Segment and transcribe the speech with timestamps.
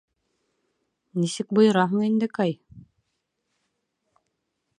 [1.23, 2.57] Нисек бойораһың инде, Кай.